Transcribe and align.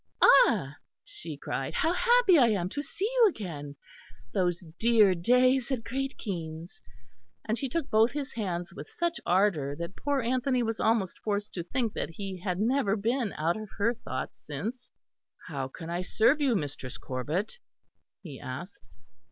"Ah!" 0.19 0.77
she 1.03 1.37
cried, 1.37 1.75
"how 1.75 1.93
happy 1.93 2.35
I 2.39 2.47
am 2.47 2.69
to 2.69 2.81
see 2.81 3.05
you 3.05 3.27
again 3.29 3.75
those 4.33 4.65
dear 4.79 5.13
days 5.13 5.69
at 5.69 5.83
Great 5.83 6.17
Keynes!" 6.17 6.81
And 7.45 7.55
she 7.55 7.69
took 7.69 7.87
both 7.91 8.11
his 8.13 8.33
hands 8.33 8.73
with 8.73 8.89
such 8.89 9.19
ardour 9.27 9.75
that 9.75 9.95
poor 9.95 10.19
Anthony 10.21 10.63
was 10.63 10.79
almost 10.79 11.19
forced 11.19 11.53
to 11.53 11.61
think 11.63 11.93
that 11.93 12.09
he 12.09 12.39
had 12.39 12.59
never 12.59 12.95
been 12.95 13.33
out 13.33 13.57
of 13.57 13.69
her 13.77 13.93
thoughts 13.93 14.39
since. 14.43 14.89
"How 15.45 15.67
can 15.67 15.91
I 15.91 16.01
serve 16.01 16.41
you, 16.41 16.55
Mistress 16.55 16.97
Corbet?" 16.97 17.59
he 18.23 18.39
asked. 18.39 18.81